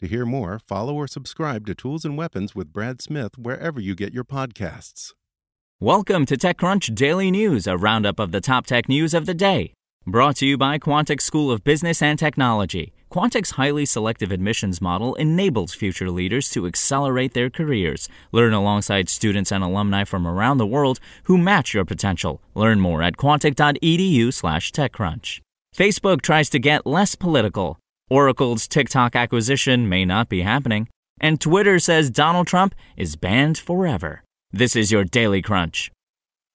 To 0.00 0.06
hear 0.06 0.26
more, 0.26 0.58
follow 0.58 0.94
or 0.94 1.06
subscribe 1.06 1.64
to 1.66 1.74
Tools 1.74 2.04
and 2.04 2.18
Weapons 2.18 2.54
with 2.54 2.70
Brad 2.70 3.00
Smith 3.00 3.38
wherever 3.38 3.80
you 3.80 3.94
get 3.94 4.12
your 4.12 4.24
podcasts. 4.24 5.14
Welcome 5.80 6.26
to 6.26 6.36
TechCrunch 6.36 6.94
Daily 6.94 7.30
News, 7.30 7.66
a 7.66 7.78
roundup 7.78 8.18
of 8.18 8.30
the 8.30 8.42
top 8.42 8.66
tech 8.66 8.90
news 8.90 9.14
of 9.14 9.24
the 9.24 9.32
day. 9.32 9.72
Brought 10.06 10.36
to 10.36 10.46
you 10.46 10.58
by 10.58 10.78
Quantic 10.78 11.22
School 11.22 11.50
of 11.50 11.64
Business 11.64 12.02
and 12.02 12.18
Technology. 12.18 12.92
Quantic's 13.10 13.52
highly 13.52 13.86
selective 13.86 14.32
admissions 14.32 14.82
model 14.82 15.14
enables 15.14 15.72
future 15.72 16.10
leaders 16.10 16.50
to 16.50 16.66
accelerate 16.66 17.32
their 17.32 17.48
careers. 17.48 18.10
Learn 18.32 18.52
alongside 18.52 19.08
students 19.08 19.50
and 19.50 19.64
alumni 19.64 20.04
from 20.04 20.26
around 20.26 20.58
the 20.58 20.66
world 20.66 21.00
who 21.22 21.38
match 21.38 21.72
your 21.72 21.86
potential. 21.86 22.42
Learn 22.54 22.80
more 22.80 23.02
at 23.02 23.16
quantic.edu/techcrunch. 23.16 25.40
Facebook 25.74 26.20
tries 26.20 26.50
to 26.50 26.58
get 26.58 26.84
less 26.84 27.14
political. 27.14 27.78
Oracle's 28.08 28.68
TikTok 28.68 29.16
acquisition 29.16 29.88
may 29.88 30.04
not 30.04 30.28
be 30.28 30.42
happening, 30.42 30.88
and 31.20 31.40
Twitter 31.40 31.80
says 31.80 32.08
Donald 32.08 32.46
Trump 32.46 32.72
is 32.96 33.16
banned 33.16 33.58
forever. 33.58 34.22
This 34.52 34.76
is 34.76 34.92
your 34.92 35.02
Daily 35.02 35.42
Crunch. 35.42 35.90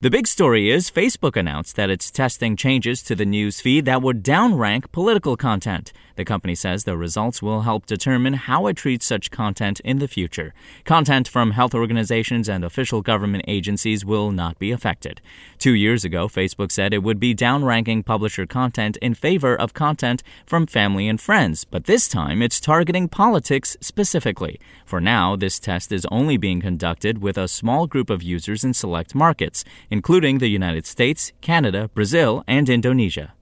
The 0.00 0.08
big 0.08 0.26
story 0.26 0.70
is 0.70 0.90
Facebook 0.90 1.36
announced 1.36 1.76
that 1.76 1.90
it's 1.90 2.10
testing 2.10 2.56
changes 2.56 3.02
to 3.02 3.14
the 3.14 3.26
news 3.26 3.60
feed 3.60 3.84
that 3.84 4.00
would 4.00 4.24
downrank 4.24 4.90
political 4.92 5.36
content. 5.36 5.92
The 6.16 6.24
company 6.24 6.54
says 6.54 6.84
the 6.84 6.96
results 6.96 7.42
will 7.42 7.62
help 7.62 7.86
determine 7.86 8.34
how 8.34 8.66
it 8.66 8.76
treats 8.76 9.06
such 9.06 9.30
content 9.30 9.80
in 9.80 9.98
the 9.98 10.08
future. 10.08 10.54
Content 10.84 11.28
from 11.28 11.52
health 11.52 11.74
organizations 11.74 12.48
and 12.48 12.64
official 12.64 13.02
government 13.02 13.44
agencies 13.48 14.04
will 14.04 14.30
not 14.30 14.58
be 14.58 14.70
affected. 14.70 15.20
Two 15.58 15.74
years 15.74 16.04
ago, 16.04 16.28
Facebook 16.28 16.72
said 16.72 16.92
it 16.92 17.02
would 17.02 17.20
be 17.20 17.34
downranking 17.34 18.04
publisher 18.04 18.46
content 18.46 18.96
in 18.98 19.14
favor 19.14 19.54
of 19.54 19.74
content 19.74 20.22
from 20.46 20.66
family 20.66 21.08
and 21.08 21.20
friends, 21.20 21.64
but 21.64 21.84
this 21.84 22.08
time 22.08 22.42
it's 22.42 22.60
targeting 22.60 23.08
politics 23.08 23.76
specifically. 23.80 24.60
For 24.84 25.00
now, 25.00 25.36
this 25.36 25.58
test 25.58 25.92
is 25.92 26.06
only 26.10 26.36
being 26.36 26.60
conducted 26.60 27.18
with 27.22 27.38
a 27.38 27.48
small 27.48 27.86
group 27.86 28.10
of 28.10 28.22
users 28.22 28.64
in 28.64 28.74
select 28.74 29.14
markets 29.14 29.64
including 29.90 30.38
the 30.38 30.48
United 30.48 30.86
States, 30.86 31.32
Canada, 31.40 31.90
Brazil, 31.94 32.42
and 32.46 32.68
Indonesia. 32.68 33.34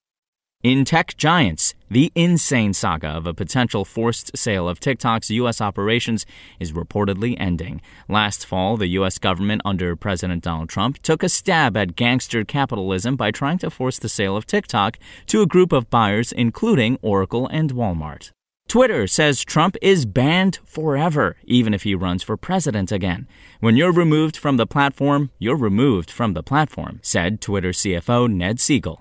In 0.62 0.84
tech 0.84 1.16
giants, 1.16 1.72
the 1.90 2.12
insane 2.14 2.74
saga 2.74 3.08
of 3.08 3.26
a 3.26 3.32
potential 3.32 3.82
forced 3.86 4.36
sale 4.36 4.68
of 4.68 4.78
TikTok's 4.78 5.30
U.S. 5.30 5.58
operations 5.58 6.26
is 6.58 6.72
reportedly 6.72 7.34
ending. 7.40 7.80
Last 8.10 8.44
fall, 8.44 8.76
the 8.76 8.88
U.S. 8.88 9.16
government 9.16 9.62
under 9.64 9.96
President 9.96 10.44
Donald 10.44 10.68
Trump 10.68 10.98
took 10.98 11.22
a 11.22 11.30
stab 11.30 11.78
at 11.78 11.96
gangster 11.96 12.44
capitalism 12.44 13.16
by 13.16 13.30
trying 13.30 13.56
to 13.56 13.70
force 13.70 13.98
the 13.98 14.10
sale 14.10 14.36
of 14.36 14.44
TikTok 14.44 14.98
to 15.28 15.40
a 15.40 15.46
group 15.46 15.72
of 15.72 15.88
buyers, 15.88 16.30
including 16.30 16.98
Oracle 17.00 17.46
and 17.46 17.72
Walmart. 17.72 18.30
Twitter 18.68 19.06
says 19.06 19.42
Trump 19.42 19.78
is 19.80 20.04
banned 20.04 20.58
forever, 20.62 21.36
even 21.44 21.72
if 21.72 21.84
he 21.84 21.94
runs 21.94 22.22
for 22.22 22.36
president 22.36 22.92
again. 22.92 23.26
When 23.60 23.76
you're 23.76 23.92
removed 23.92 24.36
from 24.36 24.58
the 24.58 24.66
platform, 24.66 25.30
you're 25.38 25.56
removed 25.56 26.10
from 26.10 26.34
the 26.34 26.42
platform, 26.42 27.00
said 27.02 27.40
Twitter 27.40 27.70
CFO 27.70 28.30
Ned 28.30 28.58
Segal. 28.58 28.98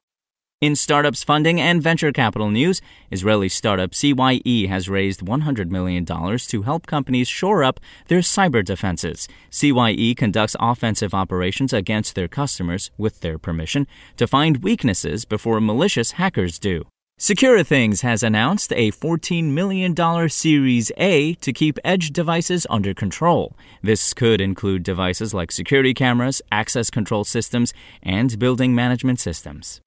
In 0.62 0.76
startups 0.76 1.24
funding 1.24 1.62
and 1.62 1.82
venture 1.82 2.12
capital 2.12 2.50
news, 2.50 2.82
Israeli 3.12 3.48
startup 3.48 3.92
CYE 3.92 4.68
has 4.68 4.90
raised 4.90 5.22
$100 5.22 5.70
million 5.70 6.04
to 6.04 6.62
help 6.64 6.86
companies 6.86 7.30
shore 7.30 7.64
up 7.64 7.80
their 8.10 8.20
cyber 8.20 8.62
defenses. 8.62 9.30
CYE 9.52 10.14
conducts 10.18 10.58
offensive 10.60 11.14
operations 11.14 11.72
against 11.72 12.14
their 12.14 12.28
customers, 12.28 12.92
with 12.98 13.22
their 13.22 13.38
permission, 13.38 13.88
to 14.18 14.28
find 14.28 14.62
weaknesses 14.62 15.24
before 15.24 15.62
malicious 15.62 16.12
hackers 16.12 16.60
do. 16.60 16.84
SecuriThings 17.18 18.02
has 18.02 18.22
announced 18.22 18.74
a 18.74 18.92
$14 18.92 19.52
million 19.52 19.96
Series 20.28 20.92
A 20.98 21.36
to 21.36 21.54
keep 21.54 21.80
edge 21.86 22.10
devices 22.10 22.68
under 22.70 22.94
control. 22.94 23.56
This 23.82 24.14
could 24.14 24.42
include 24.42 24.84
devices 24.84 25.34
like 25.34 25.54
security 25.54 25.94
cameras, 25.94 26.42
access 26.52 26.90
control 26.90 27.24
systems, 27.24 27.74
and 28.04 28.38
building 28.38 28.76
management 28.76 29.22
systems. 29.22 29.80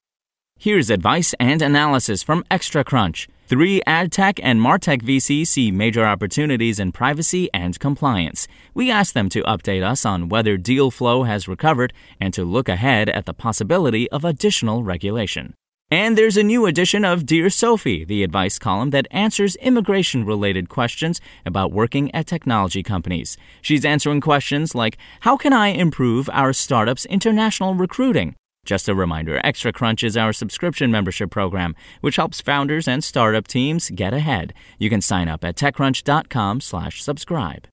Here's 0.63 0.91
advice 0.91 1.35
and 1.41 1.61
analysis 1.61 2.23
from 2.23 2.45
ExtraCrunch. 2.49 3.27
Three 3.49 3.83
ad 3.85 4.13
tech 4.13 4.39
and 4.45 4.61
MarTech 4.61 5.03
VCs 5.03 5.49
see 5.49 5.73
major 5.73 6.07
opportunities 6.07 6.79
in 6.79 6.93
privacy 6.93 7.51
and 7.53 7.77
compliance. 7.81 8.47
We 8.73 8.89
asked 8.89 9.15
them 9.15 9.29
to 9.31 9.43
update 9.43 9.83
us 9.83 10.07
on 10.07 10.29
whether 10.29 10.57
deal 10.57 10.93
flow 10.93 11.25
has 11.25 11.49
recovered 11.49 11.93
and 12.21 12.33
to 12.35 12.45
look 12.45 12.69
ahead 12.69 13.09
at 13.09 13.27
the 13.27 13.35
possibility 13.35 14.09
of 14.12 14.25
additional 14.25 14.85
regulation. 14.85 15.55
And 15.91 16.17
there's 16.17 16.37
a 16.37 16.45
new 16.45 16.67
edition 16.67 17.05
of 17.05 17.27
Dear 17.27 17.51
Sophie, 17.51 18.05
the 18.05 18.23
advice 18.23 18.61
column 18.61 18.91
that 18.91 19.09
answers 19.11 19.57
immigration 19.57 20.25
related 20.25 20.69
questions 20.69 21.21
about 21.45 21.73
working 21.73 22.15
at 22.15 22.29
technology 22.29 22.85
companies. 22.85 23.37
She's 23.62 23.85
answering 23.85 24.21
questions 24.21 24.77
like 24.77 24.97
How 25.23 25.37
can 25.37 25.53
I 25.53 25.71
improve 25.71 26.31
our 26.33 26.53
startup's 26.53 27.05
international 27.07 27.75
recruiting? 27.75 28.37
Just 28.65 28.89
a 28.89 28.95
reminder, 28.95 29.41
Extra 29.43 29.73
Crunch 29.73 30.05
is 30.05 30.17
our 30.17 30.33
subscription 30.33 30.91
membership 30.93 31.31
program, 31.31 31.75
which 32.00 32.17
helps 32.17 32.41
founders 32.41 32.87
and 32.87 33.03
startup 33.03 33.49
teams 33.49 33.91
get 33.91 34.15
ahead. 34.15 34.55
You 34.78 34.89
can 34.89 35.00
sign 35.00 35.28
up 35.28 35.43
at 35.43 35.56
techcrunch.com/slash 35.56 37.03
subscribe. 37.03 37.67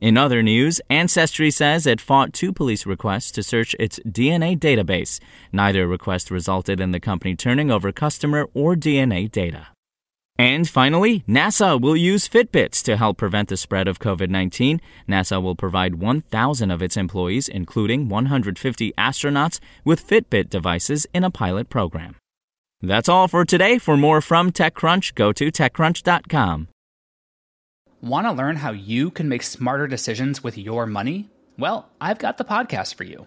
In 0.00 0.18
other 0.18 0.42
news, 0.42 0.80
Ancestry 0.90 1.50
says 1.50 1.86
it 1.86 2.00
fought 2.00 2.32
two 2.32 2.52
police 2.52 2.84
requests 2.86 3.32
to 3.32 3.42
search 3.42 3.74
its 3.80 3.98
DNA 4.00 4.56
database. 4.56 5.18
Neither 5.50 5.88
request 5.88 6.30
resulted 6.30 6.78
in 6.78 6.92
the 6.92 7.00
company 7.00 7.34
turning 7.34 7.70
over 7.70 7.90
customer 7.90 8.46
or 8.52 8.76
DNA 8.76 9.30
data. 9.30 9.68
And 10.38 10.68
finally, 10.68 11.24
NASA 11.28 11.80
will 11.80 11.96
use 11.96 12.28
Fitbits 12.28 12.80
to 12.84 12.96
help 12.96 13.18
prevent 13.18 13.48
the 13.48 13.56
spread 13.56 13.88
of 13.88 13.98
COVID 13.98 14.30
19. 14.30 14.80
NASA 15.08 15.42
will 15.42 15.56
provide 15.56 15.96
1,000 15.96 16.70
of 16.70 16.80
its 16.80 16.96
employees, 16.96 17.48
including 17.48 18.08
150 18.08 18.92
astronauts, 18.96 19.58
with 19.84 20.06
Fitbit 20.06 20.48
devices 20.48 21.06
in 21.12 21.24
a 21.24 21.30
pilot 21.30 21.68
program. 21.68 22.14
That's 22.80 23.08
all 23.08 23.26
for 23.26 23.44
today. 23.44 23.78
For 23.78 23.96
more 23.96 24.20
from 24.20 24.52
TechCrunch, 24.52 25.16
go 25.16 25.32
to 25.32 25.50
TechCrunch.com. 25.50 26.68
Want 28.00 28.28
to 28.28 28.32
learn 28.32 28.56
how 28.56 28.70
you 28.70 29.10
can 29.10 29.28
make 29.28 29.42
smarter 29.42 29.88
decisions 29.88 30.44
with 30.44 30.56
your 30.56 30.86
money? 30.86 31.30
Well, 31.58 31.88
I've 32.00 32.20
got 32.20 32.38
the 32.38 32.44
podcast 32.44 32.94
for 32.94 33.02
you. 33.02 33.26